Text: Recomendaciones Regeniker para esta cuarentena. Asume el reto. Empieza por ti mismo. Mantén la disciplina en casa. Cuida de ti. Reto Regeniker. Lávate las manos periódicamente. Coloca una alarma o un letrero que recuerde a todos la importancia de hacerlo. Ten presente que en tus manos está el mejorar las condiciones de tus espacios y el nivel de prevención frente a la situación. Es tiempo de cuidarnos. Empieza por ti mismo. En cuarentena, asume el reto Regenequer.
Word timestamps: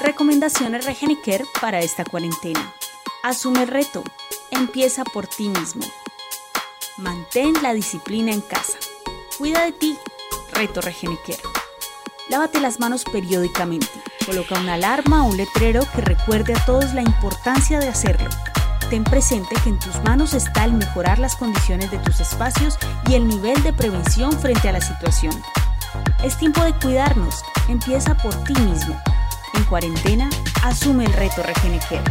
Recomendaciones 0.00 0.86
Regeniker 0.86 1.44
para 1.60 1.78
esta 1.78 2.04
cuarentena. 2.04 2.74
Asume 3.22 3.62
el 3.62 3.68
reto. 3.68 4.02
Empieza 4.50 5.04
por 5.04 5.28
ti 5.28 5.48
mismo. 5.48 5.84
Mantén 6.96 7.54
la 7.62 7.72
disciplina 7.72 8.32
en 8.32 8.40
casa. 8.40 8.76
Cuida 9.38 9.64
de 9.64 9.70
ti. 9.70 9.96
Reto 10.52 10.80
Regeniker. 10.80 11.38
Lávate 12.28 12.60
las 12.60 12.80
manos 12.80 13.04
periódicamente. 13.04 13.88
Coloca 14.26 14.58
una 14.58 14.74
alarma 14.74 15.24
o 15.24 15.28
un 15.28 15.36
letrero 15.36 15.82
que 15.94 16.00
recuerde 16.00 16.54
a 16.54 16.64
todos 16.66 16.92
la 16.92 17.02
importancia 17.02 17.78
de 17.78 17.88
hacerlo. 17.88 18.28
Ten 18.90 19.04
presente 19.04 19.54
que 19.62 19.70
en 19.70 19.78
tus 19.78 20.02
manos 20.02 20.34
está 20.34 20.64
el 20.64 20.72
mejorar 20.72 21.20
las 21.20 21.36
condiciones 21.36 21.92
de 21.92 21.98
tus 21.98 22.18
espacios 22.18 22.78
y 23.08 23.14
el 23.14 23.28
nivel 23.28 23.62
de 23.62 23.72
prevención 23.72 24.32
frente 24.32 24.68
a 24.68 24.72
la 24.72 24.80
situación. 24.80 25.40
Es 26.24 26.36
tiempo 26.36 26.64
de 26.64 26.74
cuidarnos. 26.74 27.44
Empieza 27.68 28.16
por 28.16 28.34
ti 28.42 28.54
mismo. 28.60 29.00
En 29.56 29.64
cuarentena, 29.64 30.28
asume 30.62 31.04
el 31.04 31.12
reto 31.12 31.42
Regenequer. 31.42 32.02